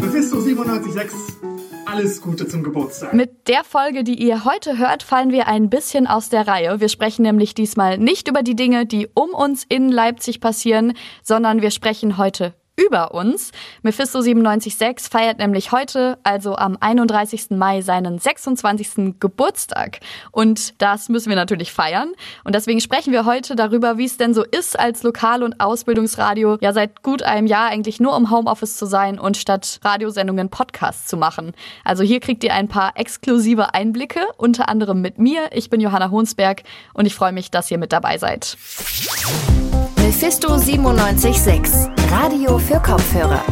[0.00, 1.36] Mephisto 97.6
[1.86, 3.14] alles Gute zum Geburtstag.
[3.14, 6.80] Mit der Folge, die ihr heute hört, fallen wir ein bisschen aus der Reihe.
[6.80, 11.62] Wir sprechen nämlich diesmal nicht über die Dinge, die um uns in Leipzig passieren, sondern
[11.62, 13.52] wir sprechen heute über uns.
[13.82, 17.50] Mephisto 97.6 feiert nämlich heute, also am 31.
[17.50, 19.18] Mai, seinen 26.
[19.18, 20.00] Geburtstag.
[20.30, 22.12] Und das müssen wir natürlich feiern.
[22.44, 26.58] Und deswegen sprechen wir heute darüber, wie es denn so ist, als Lokal- und Ausbildungsradio
[26.60, 31.06] ja seit gut einem Jahr eigentlich nur im Homeoffice zu sein und statt Radiosendungen Podcasts
[31.06, 31.52] zu machen.
[31.84, 35.48] Also hier kriegt ihr ein paar exklusive Einblicke, unter anderem mit mir.
[35.52, 36.62] Ich bin Johanna Honsberg
[36.92, 38.56] und ich freue mich, dass ihr mit dabei seid.
[40.18, 43.44] Mephisto 97.6 Radio für Kopfhörer.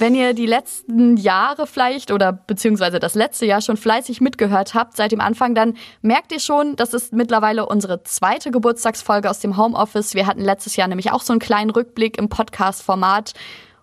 [0.00, 4.96] Wenn ihr die letzten Jahre vielleicht oder beziehungsweise das letzte Jahr schon fleißig mitgehört habt
[4.96, 9.56] seit dem Anfang, dann merkt ihr schon, das ist mittlerweile unsere zweite Geburtstagsfolge aus dem
[9.56, 10.14] Homeoffice.
[10.14, 13.34] Wir hatten letztes Jahr nämlich auch so einen kleinen Rückblick im Podcast-Format.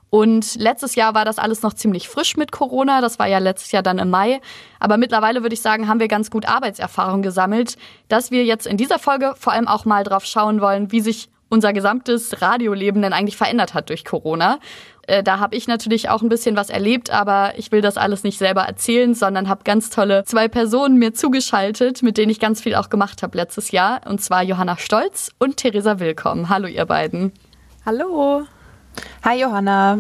[0.10, 3.02] Und letztes Jahr war das alles noch ziemlich frisch mit Corona.
[3.02, 4.42] Das war ja letztes Jahr dann im Mai.
[4.80, 8.78] Aber mittlerweile würde ich sagen, haben wir ganz gut Arbeitserfahrung gesammelt, dass wir jetzt in
[8.78, 13.14] dieser Folge vor allem auch mal drauf schauen wollen, wie sich unser gesamtes Radioleben denn
[13.14, 14.60] eigentlich verändert hat durch Corona.
[15.08, 18.24] Äh, da habe ich natürlich auch ein bisschen was erlebt, aber ich will das alles
[18.24, 22.62] nicht selber erzählen, sondern habe ganz tolle zwei Personen mir zugeschaltet, mit denen ich ganz
[22.62, 24.02] viel auch gemacht habe letztes Jahr.
[24.06, 26.50] Und zwar Johanna Stolz und Theresa Willkommen.
[26.50, 27.34] Hallo ihr beiden.
[27.86, 28.46] Hallo.
[29.24, 30.00] Hi Johanna.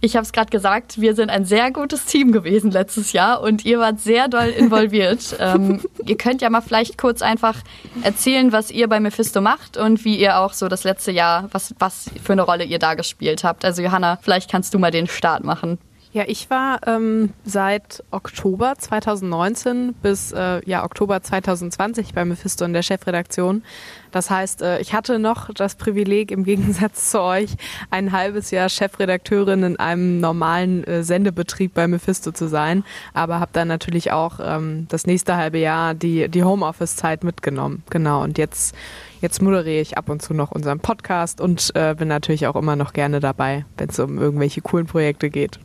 [0.00, 3.64] Ich habe es gerade gesagt, wir sind ein sehr gutes Team gewesen letztes Jahr und
[3.64, 5.34] ihr wart sehr doll involviert.
[5.40, 7.56] ähm, ihr könnt ja mal vielleicht kurz einfach
[8.02, 11.74] erzählen, was ihr bei Mephisto macht und wie ihr auch so das letzte Jahr, was,
[11.78, 13.64] was für eine Rolle ihr da gespielt habt.
[13.64, 15.78] Also Johanna, vielleicht kannst du mal den Start machen.
[16.14, 22.72] Ja, ich war ähm, seit Oktober 2019 bis äh, ja, Oktober 2020 bei Mephisto in
[22.72, 23.64] der Chefredaktion.
[24.12, 27.56] Das heißt, äh, ich hatte noch das Privileg, im Gegensatz zu euch,
[27.90, 33.50] ein halbes Jahr Chefredakteurin in einem normalen äh, Sendebetrieb bei Mephisto zu sein, aber habe
[33.52, 37.82] dann natürlich auch ähm, das nächste halbe Jahr die, die Homeoffice-Zeit mitgenommen.
[37.90, 38.76] Genau, und jetzt,
[39.20, 42.76] jetzt moderiere ich ab und zu noch unseren Podcast und äh, bin natürlich auch immer
[42.76, 45.58] noch gerne dabei, wenn es um irgendwelche coolen Projekte geht.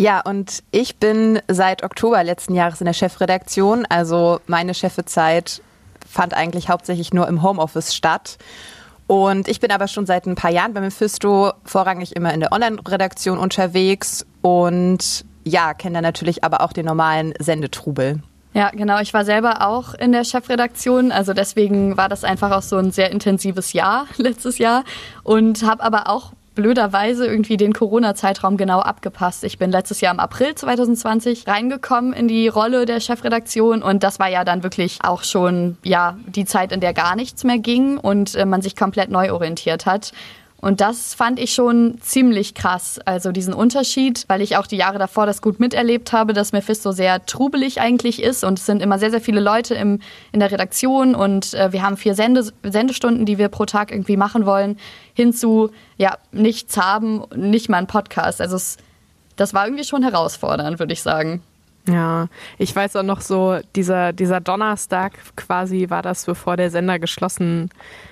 [0.00, 3.84] Ja, und ich bin seit Oktober letzten Jahres in der Chefredaktion.
[3.86, 5.60] Also meine Chefezeit
[6.08, 8.38] fand eigentlich hauptsächlich nur im Homeoffice statt.
[9.06, 12.50] Und ich bin aber schon seit ein paar Jahren bei Mephisto vorrangig immer in der
[12.50, 18.22] Online-Redaktion unterwegs und ja, kenne da natürlich aber auch den normalen Sendetrubel.
[18.54, 19.00] Ja, genau.
[19.00, 22.90] Ich war selber auch in der Chefredaktion, also deswegen war das einfach auch so ein
[22.90, 24.82] sehr intensives Jahr letztes Jahr
[25.24, 29.44] und habe aber auch blöderweise irgendwie den Corona-Zeitraum genau abgepasst.
[29.44, 34.18] Ich bin letztes Jahr im April 2020 reingekommen in die Rolle der Chefredaktion und das
[34.18, 37.96] war ja dann wirklich auch schon ja die Zeit, in der gar nichts mehr ging
[37.96, 40.12] und äh, man sich komplett neu orientiert hat.
[40.60, 44.98] Und das fand ich schon ziemlich krass, also diesen Unterschied, weil ich auch die Jahre
[44.98, 48.98] davor das gut miterlebt habe, dass Mephisto sehr trubelig eigentlich ist und es sind immer
[48.98, 50.00] sehr, sehr viele Leute im,
[50.32, 54.18] in der Redaktion und äh, wir haben vier Sende, Sendestunden, die wir pro Tag irgendwie
[54.18, 54.78] machen wollen,
[55.14, 58.42] hinzu, ja, nichts haben, nicht mal ein Podcast.
[58.42, 58.76] Also es,
[59.36, 61.42] das war irgendwie schon herausfordernd, würde ich sagen.
[61.88, 66.98] Ja, ich weiß auch noch so, dieser, dieser Donnerstag quasi war das, bevor der Sender
[66.98, 67.70] geschlossen,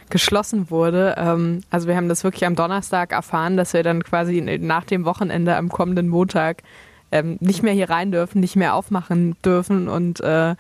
[0.09, 1.15] geschlossen wurde.
[1.19, 5.05] Ähm, also wir haben das wirklich am Donnerstag erfahren, dass wir dann quasi nach dem
[5.05, 6.62] Wochenende am kommenden Montag
[7.12, 10.55] ähm, nicht mehr hier rein dürfen, nicht mehr aufmachen dürfen und äh,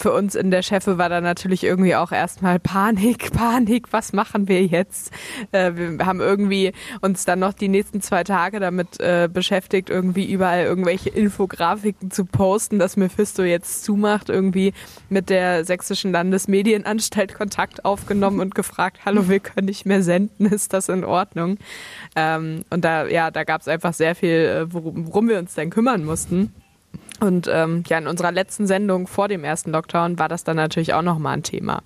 [0.00, 4.48] für uns in der Chefe war da natürlich irgendwie auch erstmal Panik, Panik, was machen
[4.48, 5.12] wir jetzt?
[5.52, 6.72] Äh, wir haben irgendwie
[7.02, 12.24] uns dann noch die nächsten zwei Tage damit äh, beschäftigt, irgendwie überall irgendwelche Infografiken zu
[12.24, 14.72] posten, dass Mephisto jetzt zumacht, irgendwie
[15.10, 20.72] mit der Sächsischen Landesmedienanstalt Kontakt aufgenommen und gefragt, hallo, wir können nicht mehr senden, ist
[20.72, 21.58] das in Ordnung?
[22.16, 25.54] Ähm, und da, ja, da gab es einfach sehr viel, äh, worum, worum wir uns
[25.54, 26.54] dann kümmern mussten.
[27.20, 30.94] Und ähm, ja, in unserer letzten Sendung vor dem ersten Lockdown war das dann natürlich
[30.94, 31.82] auch nochmal ein Thema.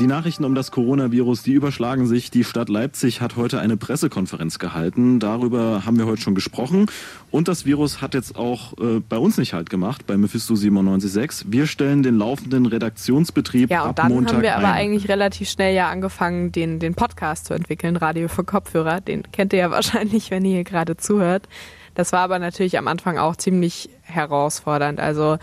[0.00, 2.30] Die Nachrichten um das Coronavirus, die überschlagen sich.
[2.30, 5.20] Die Stadt Leipzig hat heute eine Pressekonferenz gehalten.
[5.20, 6.86] Darüber haben wir heute schon gesprochen.
[7.30, 11.44] Und das Virus hat jetzt auch äh, bei uns nicht halt gemacht, bei Mephisto 97.6.
[11.48, 14.86] Wir stellen den laufenden Redaktionsbetrieb ja, und ab dann Montag haben wir aber ein.
[14.86, 19.02] eigentlich relativ schnell ja angefangen, den, den Podcast zu entwickeln, Radio für Kopfhörer.
[19.02, 21.46] Den kennt ihr ja wahrscheinlich, wenn ihr hier gerade zuhört.
[22.00, 25.00] Das war aber natürlich am Anfang auch ziemlich herausfordernd.
[25.00, 25.36] Also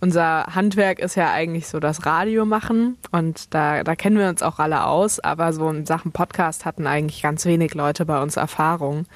[0.00, 4.40] unser Handwerk ist ja eigentlich so das Radio machen und da, da kennen wir uns
[4.40, 8.36] auch alle aus, aber so in Sachen Podcast hatten eigentlich ganz wenig Leute bei uns
[8.36, 9.06] Erfahrung.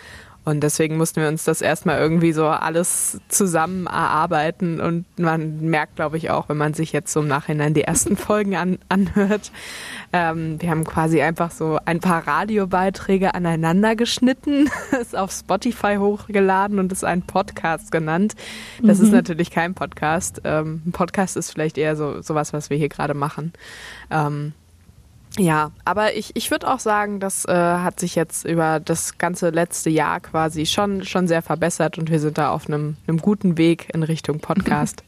[0.49, 4.81] Und deswegen mussten wir uns das erstmal irgendwie so alles zusammen erarbeiten.
[4.81, 8.17] Und man merkt, glaube ich, auch, wenn man sich jetzt so im Nachhinein die ersten
[8.17, 9.53] Folgen an, anhört.
[10.11, 14.71] Ähm, wir haben quasi einfach so ein paar Radiobeiträge aneinander geschnitten,
[15.03, 18.35] ist auf Spotify hochgeladen und ist ein Podcast genannt.
[18.83, 19.05] Das mhm.
[19.05, 20.41] ist natürlich kein Podcast.
[20.45, 23.53] Ähm, ein Podcast ist vielleicht eher so sowas, was wir hier gerade machen.
[24.11, 24.55] Ähm,
[25.39, 29.51] ja, aber ich, ich würde auch sagen, das äh, hat sich jetzt über das ganze
[29.51, 33.57] letzte Jahr quasi schon, schon sehr verbessert und wir sind da auf einem, einem guten
[33.57, 35.03] Weg in Richtung Podcast.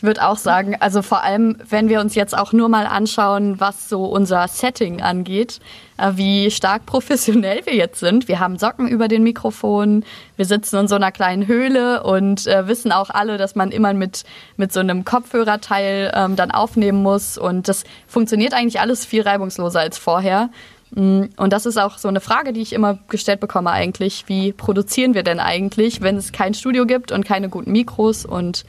[0.00, 3.60] Ich würde auch sagen, also vor allem, wenn wir uns jetzt auch nur mal anschauen,
[3.60, 5.60] was so unser Setting angeht,
[5.98, 8.26] äh, wie stark professionell wir jetzt sind.
[8.26, 10.06] Wir haben Socken über den Mikrofonen,
[10.36, 13.92] wir sitzen in so einer kleinen Höhle und äh, wissen auch alle, dass man immer
[13.92, 14.24] mit,
[14.56, 17.36] mit so einem Kopfhörerteil ähm, dann aufnehmen muss.
[17.36, 20.48] Und das funktioniert eigentlich alles viel reibungsloser als vorher.
[20.92, 24.24] Mm, und das ist auch so eine Frage, die ich immer gestellt bekomme eigentlich.
[24.28, 28.64] Wie produzieren wir denn eigentlich, wenn es kein Studio gibt und keine guten Mikros und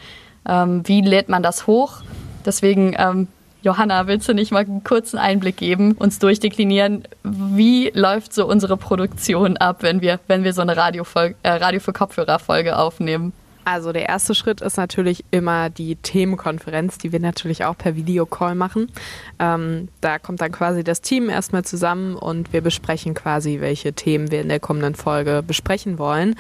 [0.47, 2.01] ähm, wie lädt man das hoch?
[2.45, 3.27] Deswegen, ähm,
[3.61, 8.75] Johanna, willst du nicht mal einen kurzen Einblick geben, uns durchdeklinieren, wie läuft so unsere
[8.77, 13.33] Produktion ab, wenn wir, wenn wir so eine Radio, äh, Radio für Kopfhörer Folge aufnehmen?
[13.63, 18.55] Also der erste Schritt ist natürlich immer die Themenkonferenz, die wir natürlich auch per Videocall
[18.55, 18.91] machen.
[19.39, 24.31] Ähm, da kommt dann quasi das Team erstmal zusammen und wir besprechen quasi, welche Themen
[24.31, 26.35] wir in der kommenden Folge besprechen wollen.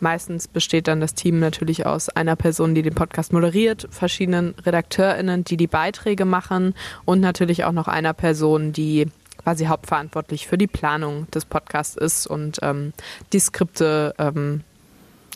[0.00, 5.44] Meistens besteht dann das Team natürlich aus einer Person, die den Podcast moderiert, verschiedenen RedakteurInnen,
[5.44, 6.74] die die Beiträge machen
[7.06, 9.06] und natürlich auch noch einer Person, die
[9.42, 12.92] quasi hauptverantwortlich für die Planung des Podcasts ist und ähm,
[13.32, 14.62] die Skripte ähm,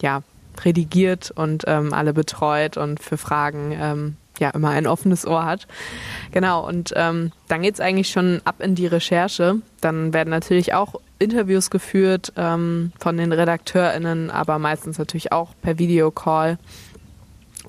[0.03, 0.23] ja,
[0.65, 5.67] redigiert und ähm, alle betreut und für Fragen ähm, ja immer ein offenes Ohr hat.
[6.33, 9.57] Genau, und ähm, dann es eigentlich schon ab in die Recherche.
[9.81, 15.79] Dann werden natürlich auch Interviews geführt ähm, von den RedakteurInnen, aber meistens natürlich auch per
[15.79, 16.59] Videocall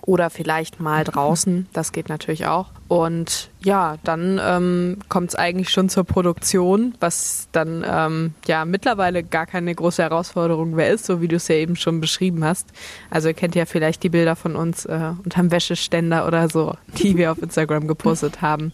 [0.05, 1.67] oder vielleicht mal draußen.
[1.73, 2.67] Das geht natürlich auch.
[2.87, 9.23] Und ja, dann ähm, kommt es eigentlich schon zur Produktion, was dann ähm, ja mittlerweile
[9.23, 12.67] gar keine große Herausforderung mehr ist, so wie du es ja eben schon beschrieben hast.
[13.09, 17.15] Also ihr kennt ja vielleicht die Bilder von uns äh, unterm Wäscheständer oder so, die
[17.17, 18.73] wir auf Instagram gepostet haben.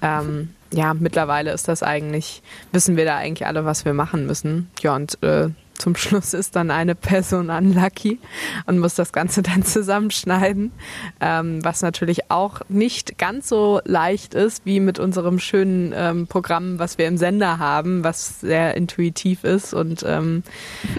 [0.00, 2.42] Ähm, ja, mittlerweile ist das eigentlich,
[2.72, 4.70] wissen wir da eigentlich alle, was wir machen müssen.
[4.80, 5.48] Ja, und äh,
[5.78, 8.18] zum Schluss ist dann eine Person unlucky
[8.66, 10.72] und muss das Ganze dann zusammenschneiden,
[11.20, 16.78] ähm, was natürlich auch nicht ganz so leicht ist wie mit unserem schönen ähm, Programm,
[16.78, 20.42] was wir im Sender haben, was sehr intuitiv ist und ähm,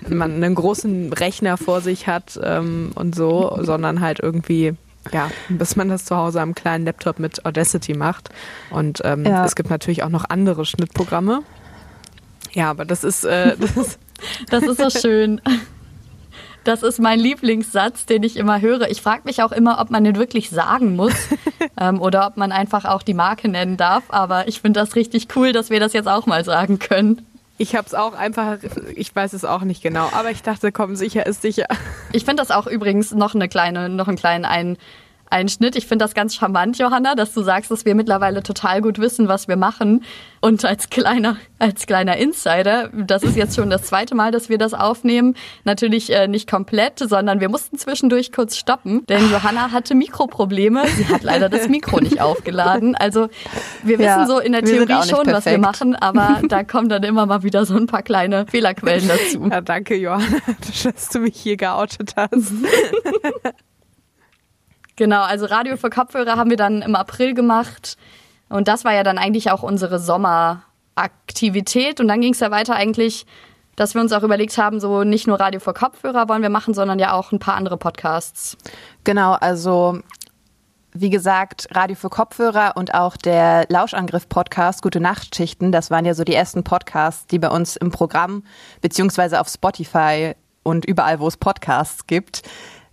[0.07, 4.73] man einen großen Rechner vor sich hat ähm, und so, sondern halt irgendwie
[5.13, 8.29] ja, bis man das zu Hause am kleinen Laptop mit Audacity macht.
[8.69, 9.45] Und ähm, ja.
[9.45, 11.41] es gibt natürlich auch noch andere Schnittprogramme.
[12.51, 13.97] Ja, aber das ist, äh, das,
[14.49, 15.41] das ist so schön.
[16.63, 18.89] Das ist mein Lieblingssatz, den ich immer höre.
[18.89, 21.13] Ich frage mich auch immer, ob man den wirklich sagen muss
[21.79, 24.03] ähm, oder ob man einfach auch die Marke nennen darf.
[24.09, 27.25] Aber ich finde das richtig cool, dass wir das jetzt auch mal sagen können.
[27.57, 28.57] Ich habe es auch einfach,
[28.95, 31.65] ich weiß es auch nicht genau, aber ich dachte, komm, sicher ist sicher.
[32.13, 34.77] Ich finde das auch übrigens noch eine kleine, noch einen kleinen Ein
[35.29, 35.75] Einschnitt.
[35.75, 39.27] Ich finde das ganz charmant, Johanna, dass du sagst, dass wir mittlerweile total gut wissen,
[39.27, 40.03] was wir machen.
[40.41, 44.57] Und als kleiner, als kleiner Insider, das ist jetzt schon das zweite Mal, dass wir
[44.57, 45.35] das aufnehmen.
[45.65, 50.87] Natürlich äh, nicht komplett, sondern wir mussten zwischendurch kurz stoppen, denn Johanna hatte Mikroprobleme.
[50.95, 52.95] Sie hat leider das Mikro nicht aufgeladen.
[52.95, 53.27] Also
[53.83, 55.33] wir wissen ja, so in der Theorie schon, perfekt.
[55.33, 59.07] was wir machen, aber da kommen dann immer mal wieder so ein paar kleine Fehlerquellen
[59.07, 59.47] dazu.
[59.49, 60.37] Ja, danke, Johanna,
[60.83, 62.53] dass du mich hier geoutet hast.
[64.99, 67.95] Genau, also Radio für Kopfhörer haben wir dann im April gemacht.
[68.49, 72.01] Und das war ja dann eigentlich auch unsere Sommeraktivität.
[72.01, 73.25] Und dann ging es ja weiter eigentlich,
[73.77, 76.73] dass wir uns auch überlegt haben, so nicht nur Radio für Kopfhörer wollen wir machen,
[76.73, 78.57] sondern ja auch ein paar andere Podcasts.
[79.05, 79.99] Genau, also
[80.91, 86.25] wie gesagt, Radio für Kopfhörer und auch der Lauschangriff-Podcast Gute Nachtschichten, das waren ja so
[86.25, 88.43] die ersten Podcasts, die bei uns im Programm
[88.81, 92.41] beziehungsweise auf Spotify und überall, wo es Podcasts gibt,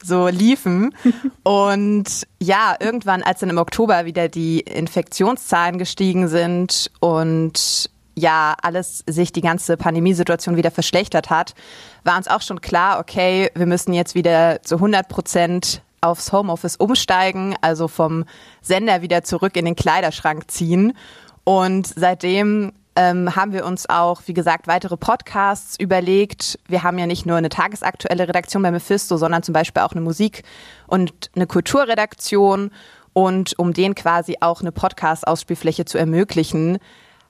[0.03, 0.95] so liefen.
[1.43, 9.05] Und ja, irgendwann, als dann im Oktober wieder die Infektionszahlen gestiegen sind und ja, alles
[9.07, 11.55] sich die ganze Pandemiesituation wieder verschlechtert hat,
[12.03, 16.77] war uns auch schon klar, okay, wir müssen jetzt wieder zu 100 Prozent aufs Homeoffice
[16.77, 18.25] umsteigen, also vom
[18.63, 20.97] Sender wieder zurück in den Kleiderschrank ziehen.
[21.45, 26.59] Und seitdem ähm, haben wir uns auch, wie gesagt, weitere Podcasts überlegt.
[26.67, 30.01] Wir haben ja nicht nur eine tagesaktuelle Redaktion bei Mephisto, sondern zum Beispiel auch eine
[30.01, 30.43] Musik-
[30.87, 32.71] und eine Kulturredaktion.
[33.13, 36.79] Und um denen quasi auch eine Podcast-Ausspielfläche zu ermöglichen,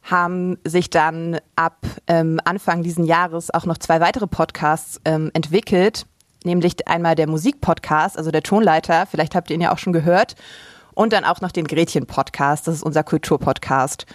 [0.03, 6.07] haben sich dann ab ähm, Anfang diesen Jahres auch noch zwei weitere Podcasts ähm, entwickelt,
[6.45, 10.37] nämlich einmal der Musikpodcast, also der Tonleiter, vielleicht habt ihr ihn ja auch schon gehört,
[10.95, 14.07] und dann auch noch den Gretchen-Podcast, das ist unser Kulturpodcast.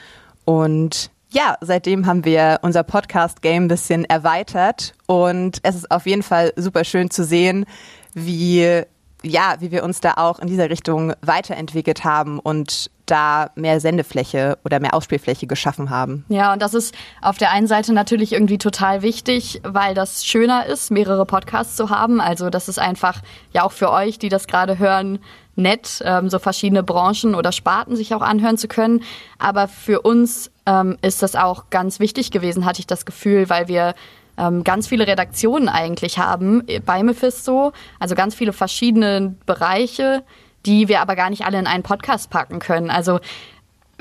[0.45, 6.23] Und ja, seitdem haben wir unser Podcast-Game ein bisschen erweitert und es ist auf jeden
[6.23, 7.65] Fall super schön zu sehen,
[8.13, 8.83] wie
[9.23, 14.57] ja, wie wir uns da auch in dieser Richtung weiterentwickelt haben und da mehr Sendefläche
[14.63, 16.25] oder mehr Ausspielfläche geschaffen haben.
[16.29, 20.65] Ja, und das ist auf der einen Seite natürlich irgendwie total wichtig, weil das schöner
[20.65, 22.21] ist, mehrere Podcasts zu haben.
[22.21, 25.19] Also das ist einfach ja auch für euch, die das gerade hören,
[25.55, 29.03] nett, ähm, so verschiedene Branchen oder Sparten sich auch anhören zu können.
[29.37, 33.67] Aber für uns ähm, ist das auch ganz wichtig gewesen, hatte ich das Gefühl, weil
[33.67, 33.93] wir
[34.37, 40.23] ähm, ganz viele Redaktionen eigentlich haben bei Mephisto, also ganz viele verschiedene Bereiche,
[40.65, 42.89] die wir aber gar nicht alle in einen Podcast packen können.
[42.89, 43.19] Also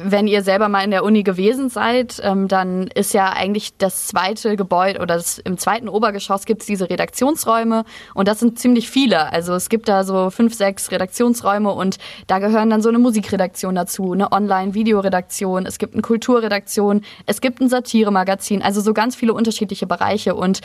[0.03, 4.07] wenn ihr selber mal in der Uni gewesen seid, ähm, dann ist ja eigentlich das
[4.07, 8.89] zweite Gebäude oder das, im zweiten Obergeschoss gibt es diese Redaktionsräume und das sind ziemlich
[8.89, 9.33] viele.
[9.33, 13.75] Also es gibt da so fünf, sechs Redaktionsräume und da gehören dann so eine Musikredaktion
[13.75, 19.35] dazu, eine Online-Videoredaktion, es gibt eine Kulturredaktion, es gibt ein Satiremagazin, also so ganz viele
[19.35, 20.61] unterschiedliche Bereiche und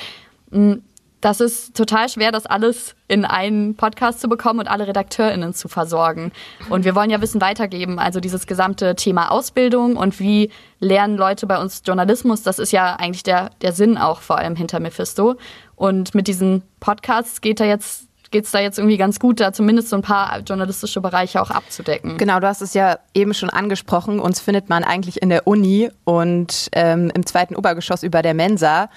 [0.52, 0.78] mh,
[1.26, 5.68] das ist total schwer, das alles in einen Podcast zu bekommen und alle RedakteurInnen zu
[5.68, 6.32] versorgen.
[6.70, 11.48] Und wir wollen ja Wissen weitergeben, also dieses gesamte Thema Ausbildung und wie lernen Leute
[11.48, 15.36] bei uns Journalismus, das ist ja eigentlich der, der Sinn auch vor allem hinter Mephisto.
[15.76, 19.54] Und mit diesen Podcasts geht da jetzt geht es da jetzt irgendwie ganz gut, da
[19.54, 22.18] zumindest so ein paar journalistische Bereiche auch abzudecken.
[22.18, 24.20] Genau, du hast es ja eben schon angesprochen.
[24.20, 28.90] Uns findet man eigentlich in der Uni und ähm, im zweiten Obergeschoss über der Mensa.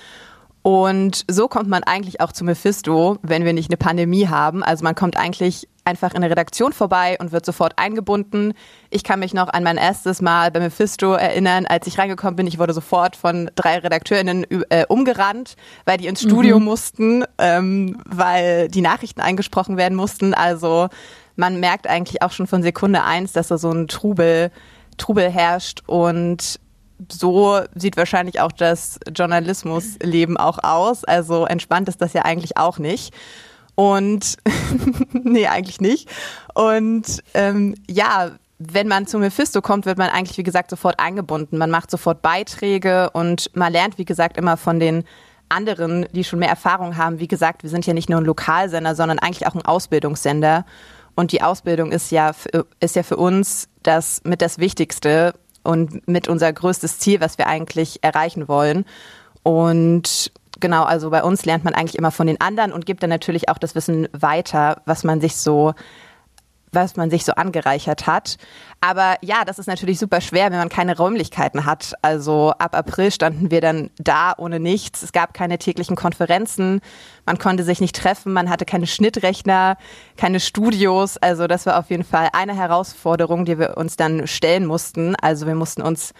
[0.62, 4.62] Und so kommt man eigentlich auch zu Mephisto, wenn wir nicht eine Pandemie haben.
[4.62, 8.52] Also man kommt eigentlich einfach in der Redaktion vorbei und wird sofort eingebunden.
[8.90, 12.46] Ich kann mich noch an mein erstes Mal bei Mephisto erinnern, als ich reingekommen bin.
[12.46, 16.64] Ich wurde sofort von drei RedakteurInnen äh, umgerannt, weil die ins Studio mhm.
[16.64, 20.34] mussten, ähm, weil die Nachrichten eingesprochen werden mussten.
[20.34, 20.88] Also
[21.36, 24.50] man merkt eigentlich auch schon von Sekunde eins, dass da so ein Trubel,
[24.98, 26.60] Trubel herrscht und
[27.10, 31.04] so sieht wahrscheinlich auch das Journalismusleben auch aus.
[31.04, 33.14] Also entspannt ist das ja eigentlich auch nicht.
[33.74, 34.36] Und
[35.12, 36.08] nee, eigentlich nicht.
[36.54, 41.58] Und ähm, ja, wenn man zu Mephisto kommt, wird man eigentlich, wie gesagt, sofort eingebunden.
[41.58, 45.04] Man macht sofort Beiträge und man lernt, wie gesagt, immer von den
[45.48, 47.20] anderen, die schon mehr Erfahrung haben.
[47.20, 50.64] Wie gesagt, wir sind ja nicht nur ein Lokalsender, sondern eigentlich auch ein Ausbildungssender.
[51.14, 52.32] Und die Ausbildung ist ja,
[52.80, 57.46] ist ja für uns das mit das Wichtigste, und mit unser größtes Ziel, was wir
[57.46, 58.84] eigentlich erreichen wollen.
[59.42, 63.10] Und genau, also bei uns lernt man eigentlich immer von den anderen und gibt dann
[63.10, 65.74] natürlich auch das Wissen weiter, was man sich so
[66.72, 68.36] was man sich so angereichert hat.
[68.80, 71.94] Aber ja, das ist natürlich super schwer, wenn man keine Räumlichkeiten hat.
[72.02, 75.02] Also ab April standen wir dann da ohne nichts.
[75.02, 76.80] Es gab keine täglichen Konferenzen.
[77.26, 78.32] Man konnte sich nicht treffen.
[78.32, 79.76] Man hatte keine Schnittrechner,
[80.16, 81.16] keine Studios.
[81.16, 85.16] Also das war auf jeden Fall eine Herausforderung, die wir uns dann stellen mussten.
[85.16, 86.12] Also wir mussten uns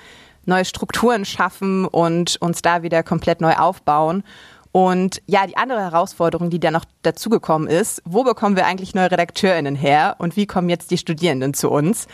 [0.49, 4.25] neue Strukturen schaffen und uns da wieder komplett neu aufbauen.
[4.73, 9.11] Und ja, die andere Herausforderung, die da noch dazugekommen ist, wo bekommen wir eigentlich neue
[9.11, 12.07] RedakteurInnen her und wie kommen jetzt die Studierenden zu uns?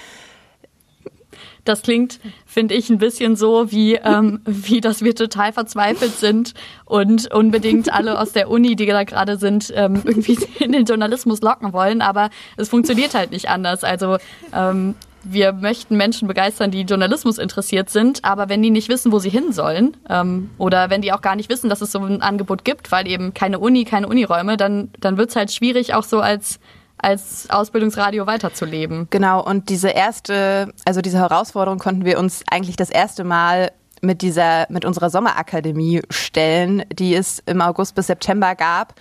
[1.65, 6.55] Das klingt, finde ich, ein bisschen so, wie, ähm, wie dass wir total verzweifelt sind
[6.85, 11.41] und unbedingt alle aus der Uni, die da gerade sind, ähm, irgendwie in den Journalismus
[11.41, 12.03] locken wollen.
[12.03, 13.83] Aber es funktioniert halt nicht anders.
[13.83, 14.19] Also
[14.53, 14.95] ähm,
[15.25, 19.31] wir möchten Menschen begeistern, die Journalismus interessiert sind, aber wenn die nicht wissen, wo sie
[19.31, 22.65] hin sollen, ähm, oder wenn die auch gar nicht wissen, dass es so ein Angebot
[22.65, 26.21] gibt, weil eben keine Uni, keine Uniräume, dann, dann wird es halt schwierig, auch so
[26.21, 26.59] als
[26.97, 29.09] als Ausbildungsradio weiterzuleben.
[29.11, 34.23] Genau, und diese erste, also diese Herausforderung konnten wir uns eigentlich das erste Mal mit
[34.23, 38.95] dieser, mit unserer Sommerakademie stellen, die es im August bis September gab.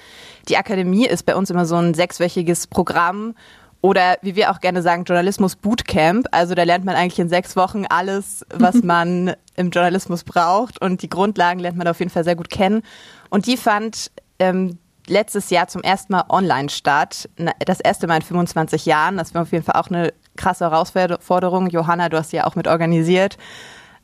[0.49, 3.35] Die Akademie ist bei uns immer so ein sechswöchiges Programm
[3.83, 6.27] oder wie wir auch gerne sagen, Journalismus Bootcamp.
[6.31, 10.81] Also da lernt man eigentlich in sechs Wochen alles, was man im Journalismus braucht.
[10.81, 12.81] Und die Grundlagen lernt man auf jeden Fall sehr gut kennen.
[13.29, 14.09] Und die fand
[14.39, 17.29] ähm, letztes Jahr zum ersten Mal online statt.
[17.65, 19.17] Das erste Mal in 25 Jahren.
[19.17, 21.67] Das war auf jeden Fall auch eine krasse Herausforderung.
[21.67, 23.37] Johanna, du hast ja auch mit organisiert.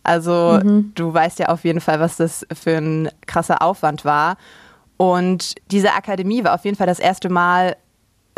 [0.04, 0.92] Also mhm.
[0.94, 4.36] du weißt ja auf jeden Fall, was das für ein krasser Aufwand war.
[4.98, 7.78] Und diese Akademie war auf jeden Fall das erste Mal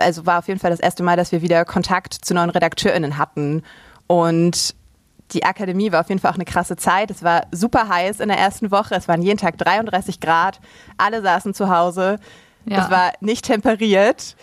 [0.01, 3.17] also war auf jeden Fall das erste Mal, dass wir wieder Kontakt zu neuen RedakteurInnen
[3.17, 3.63] hatten.
[4.07, 4.75] Und
[5.31, 7.11] die Akademie war auf jeden Fall auch eine krasse Zeit.
[7.11, 8.95] Es war super heiß in der ersten Woche.
[8.95, 10.59] Es waren jeden Tag 33 Grad.
[10.97, 12.17] Alle saßen zu Hause.
[12.65, 12.83] Ja.
[12.83, 14.35] Es war nicht temperiert.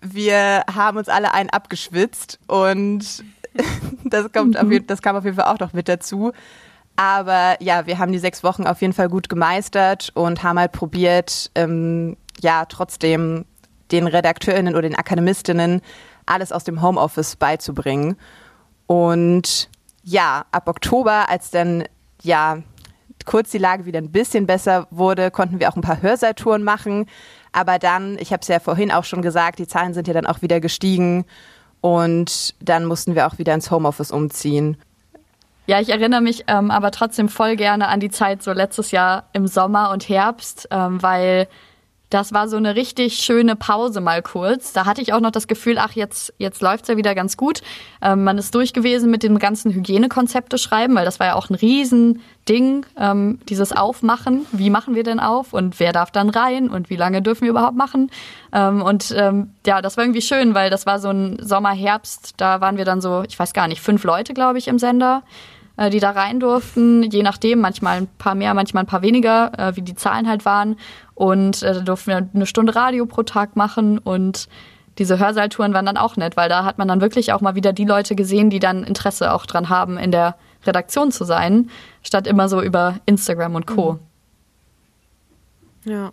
[0.00, 3.24] Wir haben uns alle einen abgeschwitzt und
[4.04, 4.72] das, kommt mhm.
[4.72, 6.32] auf, das kam auf jeden Fall auch noch mit dazu.
[6.96, 10.72] Aber ja, wir haben die sechs Wochen auf jeden Fall gut gemeistert und haben halt
[10.72, 13.44] probiert, ähm, ja, trotzdem
[13.92, 15.82] den RedakteurInnen oder den Akademistinnen
[16.26, 18.16] alles aus dem Homeoffice beizubringen.
[18.86, 19.68] Und
[20.02, 21.84] ja, ab Oktober, als dann
[22.22, 22.58] ja
[23.24, 27.06] kurz die Lage wieder ein bisschen besser wurde, konnten wir auch ein paar Hörsaaltouren machen.
[27.52, 30.26] Aber dann, ich habe es ja vorhin auch schon gesagt, die Zahlen sind ja dann
[30.26, 31.24] auch wieder gestiegen
[31.80, 34.76] und dann mussten wir auch wieder ins Homeoffice umziehen.
[35.66, 39.24] Ja, ich erinnere mich ähm, aber trotzdem voll gerne an die Zeit so letztes Jahr
[39.32, 41.48] im Sommer und Herbst, ähm, weil
[42.16, 44.72] das war so eine richtig schöne Pause mal kurz.
[44.72, 47.60] Da hatte ich auch noch das Gefühl, ach, jetzt, jetzt läuft's ja wieder ganz gut.
[48.00, 51.50] Ähm, man ist durch gewesen mit dem ganzen Hygienekonzepte schreiben, weil das war ja auch
[51.50, 54.46] ein Riesending, ähm, dieses Aufmachen.
[54.50, 57.50] Wie machen wir denn auf und wer darf dann rein und wie lange dürfen wir
[57.50, 58.10] überhaupt machen?
[58.50, 62.32] Ähm, und ähm, ja, das war irgendwie schön, weil das war so ein Sommer, Herbst.
[62.38, 65.22] Da waren wir dann so, ich weiß gar nicht, fünf Leute, glaube ich, im Sender
[65.76, 69.52] äh, die da rein durften, je nachdem, manchmal ein paar mehr, manchmal ein paar weniger,
[69.58, 70.76] äh, wie die Zahlen halt waren.
[71.16, 74.48] Und äh, da durften wir eine Stunde Radio pro Tag machen und
[74.98, 77.72] diese Hörsaaltouren waren dann auch nett, weil da hat man dann wirklich auch mal wieder
[77.72, 81.70] die Leute gesehen, die dann Interesse auch dran haben, in der Redaktion zu sein,
[82.02, 83.98] statt immer so über Instagram und Co.
[85.84, 85.90] Mhm.
[85.90, 86.12] Ja.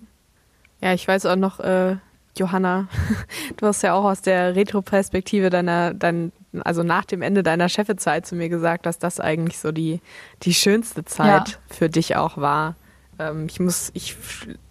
[0.81, 1.97] Ja, ich weiß auch noch, äh,
[2.37, 2.87] Johanna,
[3.57, 6.31] du hast ja auch aus der Retro-Perspektive deiner, dein,
[6.63, 10.01] also nach dem Ende deiner Chefezeit zu mir gesagt, dass das eigentlich so die,
[10.43, 11.55] die schönste Zeit ja.
[11.67, 12.75] für dich auch war.
[13.19, 14.15] Ähm, ich muss, ich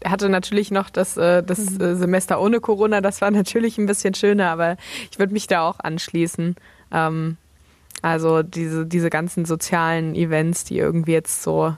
[0.05, 1.81] hatte natürlich noch das, äh, das mhm.
[1.81, 4.77] Äh, Semester ohne Corona, das war natürlich ein bisschen schöner, aber
[5.11, 6.57] ich würde mich da auch anschließen.
[6.93, 7.37] Ähm,
[8.03, 11.77] also diese, diese ganzen sozialen Events, die irgendwie jetzt so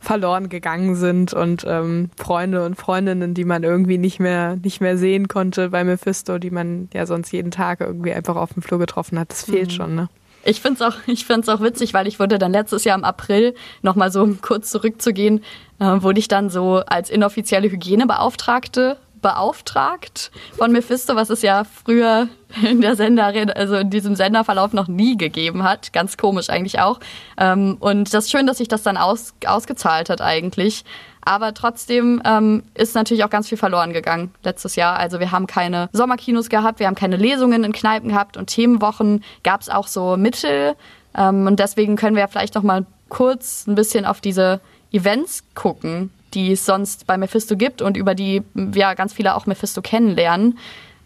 [0.00, 4.98] verloren gegangen sind und ähm, Freunde und Freundinnen, die man irgendwie nicht mehr nicht mehr
[4.98, 8.78] sehen konnte bei Mephisto, die man ja sonst jeden Tag irgendwie einfach auf dem Flur
[8.78, 9.74] getroffen hat, das fehlt mhm.
[9.74, 10.08] schon, ne?
[10.44, 13.04] Ich finde es auch, ich find's auch witzig, weil ich wurde dann letztes Jahr im
[13.04, 15.42] April, nochmal so kurz zurückzugehen,
[15.82, 22.28] wurde ich dann so als inoffizielle Hygienebeauftragte beauftragt von Mephisto, was es ja früher
[22.62, 25.92] in der Sender, also in diesem Senderverlauf noch nie gegeben hat.
[25.92, 27.00] Ganz komisch eigentlich auch.
[27.38, 30.84] Ähm, und das ist schön, dass sich das dann aus, ausgezahlt hat eigentlich.
[31.24, 34.98] Aber trotzdem ähm, ist natürlich auch ganz viel verloren gegangen letztes Jahr.
[34.98, 39.22] Also wir haben keine Sommerkinos gehabt, wir haben keine Lesungen in Kneipen gehabt und Themenwochen
[39.44, 40.74] gab es auch so Mittel.
[41.16, 44.60] Ähm, und deswegen können wir vielleicht noch mal kurz ein bisschen auf diese
[44.92, 48.42] Events gucken, die es sonst bei Mephisto gibt und über die
[48.74, 50.58] ja ganz viele auch Mephisto kennenlernen.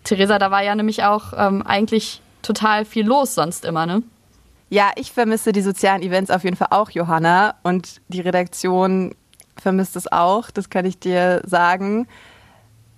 [0.05, 4.03] Theresa, da war ja nämlich auch ähm, eigentlich total viel los sonst immer, ne?
[4.69, 7.55] Ja, ich vermisse die sozialen Events auf jeden Fall auch, Johanna.
[7.63, 9.15] Und die Redaktion
[9.57, 12.09] vermisst es auch, das kann ich dir sagen.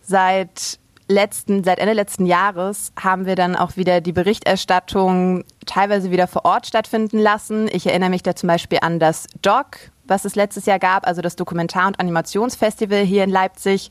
[0.00, 6.26] Seit letzten, seit Ende letzten Jahres haben wir dann auch wieder die Berichterstattung teilweise wieder
[6.26, 7.68] vor Ort stattfinden lassen.
[7.72, 11.22] Ich erinnere mich da zum Beispiel an das Doc, was es letztes Jahr gab, also
[11.22, 13.90] das Dokumentar- und Animationsfestival hier in Leipzig.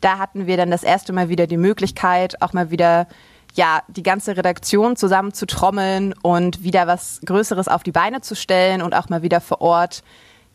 [0.00, 3.06] Da hatten wir dann das erste Mal wieder die Möglichkeit, auch mal wieder
[3.54, 8.34] ja, die ganze Redaktion zusammen zu trommeln und wieder was Größeres auf die Beine zu
[8.34, 10.02] stellen und auch mal wieder vor Ort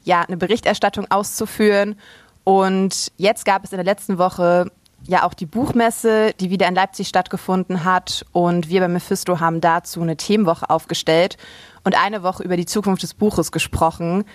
[0.03, 1.99] ja, eine Berichterstattung auszuführen.
[2.43, 4.71] Und jetzt gab es in der letzten Woche
[5.07, 8.25] ja auch die Buchmesse, die wieder in Leipzig stattgefunden hat.
[8.31, 11.37] Und wir bei Mephisto haben dazu eine Themenwoche aufgestellt
[11.83, 14.25] und eine Woche über die Zukunft des Buches gesprochen.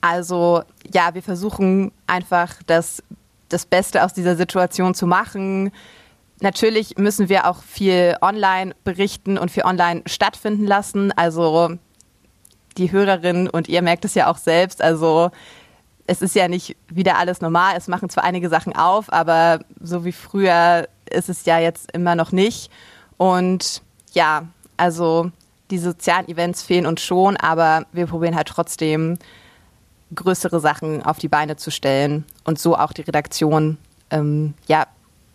[0.00, 3.02] Also ja, wir versuchen einfach das,
[3.48, 5.70] das Beste aus dieser Situation zu machen.
[6.40, 11.12] Natürlich müssen wir auch viel online berichten und viel online stattfinden lassen.
[11.12, 11.76] Also
[12.76, 15.30] die Hörerin und ihr merkt es ja auch selbst, also
[16.06, 17.74] es ist ja nicht wieder alles normal.
[17.76, 22.14] Es machen zwar einige Sachen auf, aber so wie früher ist es ja jetzt immer
[22.14, 22.70] noch nicht.
[23.16, 25.30] Und ja, also
[25.70, 29.18] die sozialen Events fehlen uns schon, aber wir probieren halt trotzdem
[30.14, 33.78] größere Sachen auf die Beine zu stellen und so auch die Redaktion
[34.10, 34.86] ähm, ja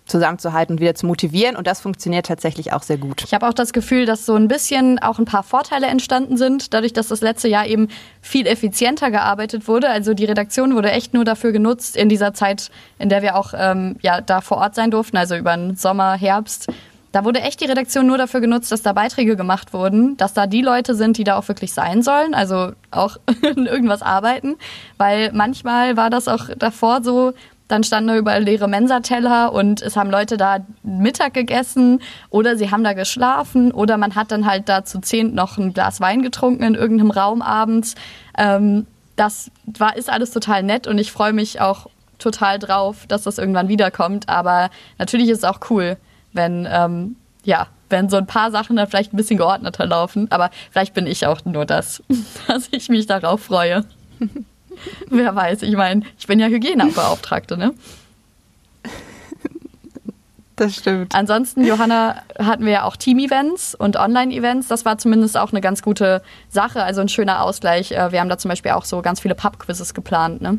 [0.07, 1.55] zusammenzuhalten und wieder zu motivieren.
[1.55, 3.23] Und das funktioniert tatsächlich auch sehr gut.
[3.25, 6.73] Ich habe auch das Gefühl, dass so ein bisschen auch ein paar Vorteile entstanden sind,
[6.73, 7.87] dadurch, dass das letzte Jahr eben
[8.21, 9.89] viel effizienter gearbeitet wurde.
[9.89, 13.53] Also die Redaktion wurde echt nur dafür genutzt in dieser Zeit, in der wir auch
[13.55, 16.67] ähm, ja, da vor Ort sein durften, also über den Sommer, Herbst.
[17.11, 20.45] Da wurde echt die Redaktion nur dafür genutzt, dass da Beiträge gemacht wurden, dass da
[20.45, 24.55] die Leute sind, die da auch wirklich sein sollen, also auch in irgendwas arbeiten.
[24.97, 27.33] Weil manchmal war das auch davor so,
[27.67, 32.71] dann standen da überall leere Mensateller und es haben Leute da Mittag gegessen oder sie
[32.71, 36.21] haben da geschlafen oder man hat dann halt da zu zehn noch ein Glas Wein
[36.21, 37.95] getrunken in irgendeinem Raum abends.
[38.37, 41.87] Ähm, das war, ist alles total nett und ich freue mich auch
[42.19, 44.29] total drauf, dass das irgendwann wiederkommt.
[44.29, 45.97] Aber natürlich ist es auch cool,
[46.33, 50.27] wenn, ähm, ja, wenn so ein paar Sachen dann vielleicht ein bisschen geordneter laufen.
[50.31, 52.03] Aber vielleicht bin ich auch nur das,
[52.47, 53.85] dass ich mich darauf freue.
[55.09, 57.73] Wer weiß, ich meine, ich bin ja Hygienebeauftragte, ne?
[60.57, 61.13] Das stimmt.
[61.13, 64.67] Ansonsten, Johanna, hatten wir ja auch Team-Events und Online-Events.
[64.67, 67.91] Das war zumindest auch eine ganz gute Sache, also ein schöner Ausgleich.
[67.91, 70.57] Äh, wir haben da zum Beispiel auch so ganz viele Pub-Quizzes geplant, ne?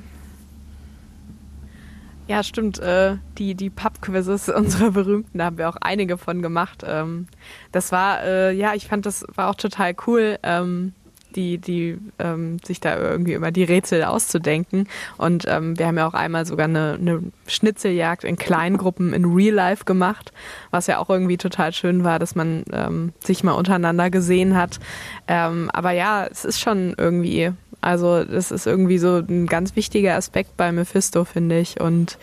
[2.28, 2.78] Ja, stimmt.
[2.78, 6.84] Äh, die die Pub-Quizzes unserer Berühmten, da haben wir auch einige von gemacht.
[6.86, 7.26] Ähm,
[7.72, 10.38] das war, äh, ja, ich fand, das war auch total cool.
[10.44, 10.92] Ähm,
[11.34, 14.88] die, die ähm, sich da irgendwie immer die Rätsel auszudenken.
[15.16, 19.24] Und ähm, wir haben ja auch einmal sogar eine, eine Schnitzeljagd in kleinen Gruppen in
[19.24, 20.32] Real Life gemacht,
[20.70, 24.80] was ja auch irgendwie total schön war, dass man ähm, sich mal untereinander gesehen hat.
[25.26, 30.14] Ähm, aber ja, es ist schon irgendwie, also das ist irgendwie so ein ganz wichtiger
[30.14, 31.80] Aspekt bei Mephisto, finde ich.
[31.80, 32.18] Und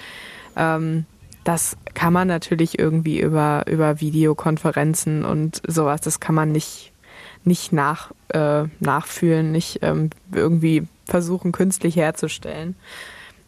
[0.55, 1.05] ähm,
[1.43, 6.91] das kann man natürlich irgendwie über, über Videokonferenzen und sowas, das kann man nicht
[7.45, 12.75] nicht nach, äh, nachfühlen, nicht ähm, irgendwie versuchen, künstlich herzustellen.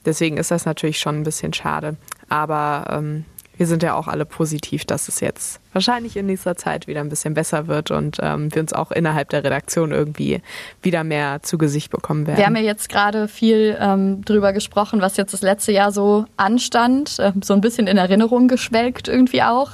[0.06, 1.98] Deswegen ist das natürlich schon ein bisschen schade.
[2.30, 3.26] Aber ähm,
[3.58, 7.10] wir sind ja auch alle positiv, dass es jetzt wahrscheinlich in nächster Zeit wieder ein
[7.10, 10.42] bisschen besser wird und ähm, wir uns auch innerhalb der Redaktion irgendwie
[10.82, 12.38] wieder mehr zu Gesicht bekommen werden.
[12.38, 16.26] Wir haben ja jetzt gerade viel ähm, drüber gesprochen, was jetzt das letzte Jahr so
[16.38, 19.72] anstand, äh, so ein bisschen in Erinnerung geschwelgt irgendwie auch.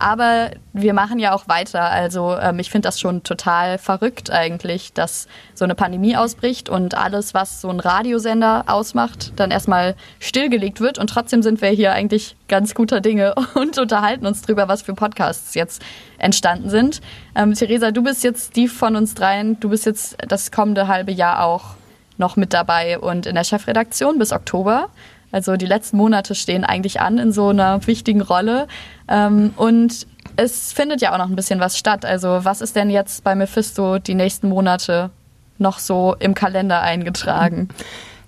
[0.00, 1.82] Aber wir machen ja auch weiter.
[1.82, 6.96] Also ähm, ich finde das schon total verrückt eigentlich, dass so eine Pandemie ausbricht und
[6.96, 10.98] alles, was so ein Radiosender ausmacht, dann erstmal stillgelegt wird.
[10.98, 14.94] Und trotzdem sind wir hier eigentlich ganz guter Dinge und unterhalten uns drüber, was für
[14.94, 15.82] Podcasts jetzt
[16.16, 17.02] entstanden sind.
[17.34, 19.60] Ähm, Theresa, du bist jetzt die von uns dreien.
[19.60, 21.74] Du bist jetzt das kommende halbe Jahr auch
[22.16, 24.88] noch mit dabei und in der Chefredaktion bis Oktober.
[25.32, 28.66] Also die letzten Monate stehen eigentlich an in so einer wichtigen Rolle.
[29.08, 32.04] Ähm, und es findet ja auch noch ein bisschen was statt.
[32.04, 35.10] Also was ist denn jetzt bei Mephisto die nächsten Monate
[35.58, 37.68] noch so im Kalender eingetragen?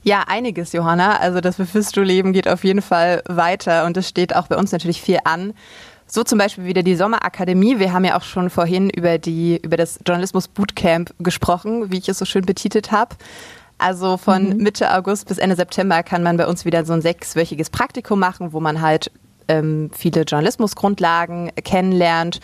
[0.04, 1.18] Ja, einiges, Johanna.
[1.18, 5.00] Also das Mephisto-Leben geht auf jeden Fall weiter und es steht auch bei uns natürlich
[5.00, 5.54] viel an.
[6.06, 7.78] So zum Beispiel wieder die Sommerakademie.
[7.78, 12.08] Wir haben ja auch schon vorhin über die über das Journalismus Bootcamp gesprochen, wie ich
[12.08, 13.16] es so schön betitelt habe.
[13.82, 14.56] Also von mhm.
[14.58, 18.52] Mitte August bis Ende September kann man bei uns wieder so ein sechswöchiges Praktikum machen,
[18.52, 19.10] wo man halt
[19.48, 22.38] ähm, viele Journalismusgrundlagen kennenlernt.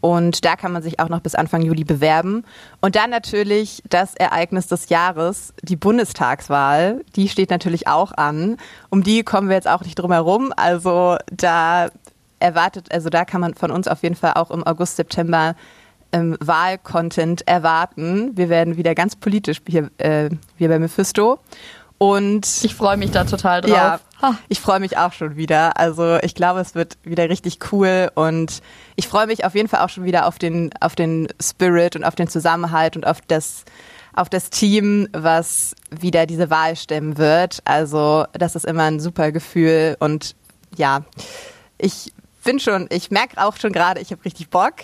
[0.00, 2.44] Und da kann man sich auch noch bis Anfang Juli bewerben.
[2.80, 7.04] Und dann natürlich das Ereignis des Jahres, die Bundestagswahl.
[7.14, 8.56] Die steht natürlich auch an.
[8.88, 10.52] Um die kommen wir jetzt auch nicht drum herum.
[10.56, 11.90] Also da
[12.40, 15.54] erwartet, also da kann man von uns auf jeden Fall auch im August, September
[16.12, 18.36] ähm, Wahlcontent erwarten.
[18.36, 21.38] Wir werden wieder ganz politisch hier, äh, hier bei Mephisto.
[22.02, 23.70] Und ich freue mich da total drauf.
[24.22, 25.76] Ja, ich freue mich auch schon wieder.
[25.76, 28.62] Also ich glaube, es wird wieder richtig cool und
[28.96, 32.04] ich freue mich auf jeden Fall auch schon wieder auf den, auf den Spirit und
[32.04, 33.64] auf den Zusammenhalt und auf das,
[34.14, 37.60] auf das Team, was wieder diese Wahl stemmen wird.
[37.66, 40.36] Also das ist immer ein super Gefühl und
[40.78, 41.02] ja,
[41.76, 44.74] ich bin schon, ich merke auch schon gerade, ich habe richtig Bock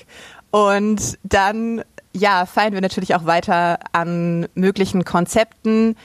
[0.57, 1.83] und dann,
[2.15, 5.97] ja, feiern wir natürlich auch weiter an möglichen Konzepten.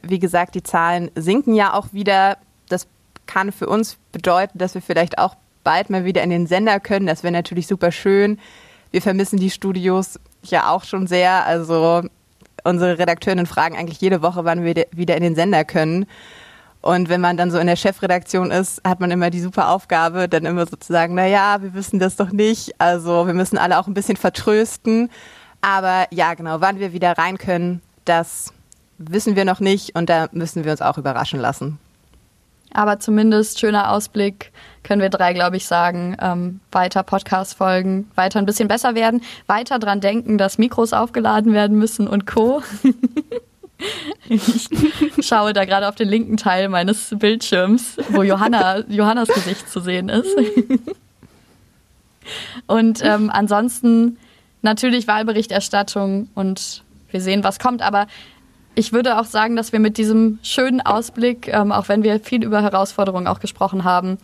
[0.00, 2.38] Wie gesagt, die Zahlen sinken ja auch wieder.
[2.70, 2.86] Das
[3.26, 7.06] kann für uns bedeuten, dass wir vielleicht auch bald mal wieder in den Sender können.
[7.06, 8.38] Das wäre natürlich super schön.
[8.90, 11.44] Wir vermissen die Studios ja auch schon sehr.
[11.44, 12.08] Also
[12.64, 16.06] unsere Redakteurinnen fragen eigentlich jede Woche, wann wir wieder in den Sender können.
[16.82, 20.28] Und wenn man dann so in der Chefredaktion ist, hat man immer die super Aufgabe,
[20.28, 22.78] dann immer sozusagen, na ja, wir wissen das doch nicht.
[22.80, 25.08] Also wir müssen alle auch ein bisschen vertrösten.
[25.60, 28.52] Aber ja, genau, wann wir wieder rein können, das
[28.98, 31.78] wissen wir noch nicht und da müssen wir uns auch überraschen lassen.
[32.74, 34.50] Aber zumindest schöner Ausblick
[34.82, 36.16] können wir drei, glaube ich, sagen.
[36.20, 41.52] Ähm, weiter Podcast folgen, weiter ein bisschen besser werden, weiter dran denken, dass Mikros aufgeladen
[41.52, 42.62] werden müssen und Co.
[44.28, 44.68] Ich
[45.20, 50.08] schaue da gerade auf den linken Teil meines Bildschirms, wo Johanna, Johannas Gesicht zu sehen
[50.08, 50.36] ist.
[52.66, 54.18] Und ähm, ansonsten
[54.62, 57.82] natürlich Wahlberichterstattung und wir sehen, was kommt.
[57.82, 58.06] Aber
[58.74, 62.42] ich würde auch sagen, dass wir mit diesem schönen Ausblick, ähm, auch wenn wir viel
[62.44, 64.18] über Herausforderungen auch gesprochen haben,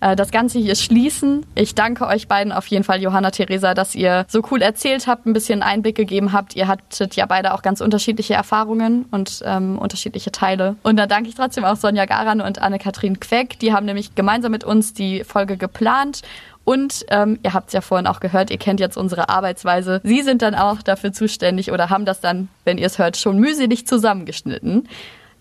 [0.00, 1.46] das Ganze hier schließen.
[1.54, 5.26] Ich danke euch beiden auf jeden Fall, Johanna, Theresa, dass ihr so cool erzählt habt,
[5.26, 6.54] ein bisschen Einblick gegeben habt.
[6.54, 10.76] Ihr hattet ja beide auch ganz unterschiedliche Erfahrungen und ähm, unterschiedliche Teile.
[10.82, 13.58] Und dann danke ich trotzdem auch Sonja Garan und Anne-Kathrin Queck.
[13.58, 16.22] Die haben nämlich gemeinsam mit uns die Folge geplant
[16.66, 20.00] und ähm, ihr habt es ja vorhin auch gehört, ihr kennt jetzt unsere Arbeitsweise.
[20.02, 23.38] Sie sind dann auch dafür zuständig oder haben das dann, wenn ihr es hört, schon
[23.38, 24.88] mühselig zusammengeschnitten.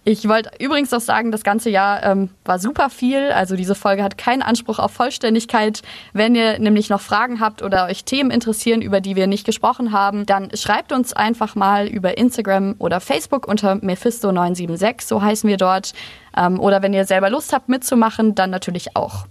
[0.08, 3.32] Ich wollte übrigens auch sagen, das ganze Jahr ähm, war super viel.
[3.32, 5.82] Also diese Folge hat keinen Anspruch auf Vollständigkeit.
[6.14, 9.92] Wenn ihr nämlich noch Fragen habt oder euch Themen interessieren, über die wir nicht gesprochen
[9.92, 15.58] haben, dann schreibt uns einfach mal über Instagram oder Facebook unter Mephisto976, so heißen wir
[15.58, 15.94] dort.
[16.38, 19.26] Ähm, oder wenn ihr selber Lust habt mitzumachen, dann natürlich auch.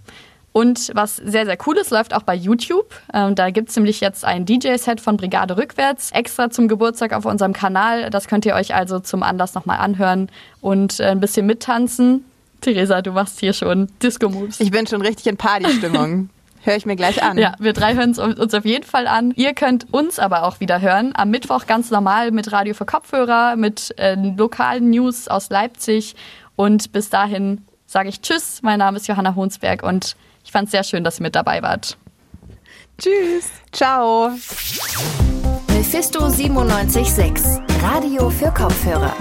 [0.57, 2.95] Und was sehr, sehr cool ist, läuft auch bei YouTube.
[3.13, 7.51] Ähm, da gibt's nämlich jetzt ein DJ-Set von Brigade Rückwärts extra zum Geburtstag auf unserem
[7.51, 8.09] Kanal.
[8.09, 10.29] Das könnt ihr euch also zum Anlass nochmal anhören
[10.61, 12.23] und äh, ein bisschen mittanzen.
[12.61, 14.61] Theresa, du machst hier schon Disco-Moves.
[14.61, 16.29] Ich bin schon richtig in Partystimmung.
[16.63, 17.37] Höre ich mir gleich an.
[17.37, 19.33] Ja, wir drei hören es uns auf jeden Fall an.
[19.35, 21.11] Ihr könnt uns aber auch wieder hören.
[21.15, 26.15] Am Mittwoch ganz normal mit Radio für Kopfhörer, mit äh, lokalen News aus Leipzig.
[26.55, 28.61] Und bis dahin sage ich Tschüss.
[28.61, 30.15] Mein Name ist Johanna Honsberg und
[30.45, 31.97] ich fand es sehr schön, dass ihr mit dabei wart.
[32.97, 33.49] Tschüss.
[33.73, 34.29] Ciao.
[35.67, 39.13] Mephisto 976, Radio für Kopfhörer.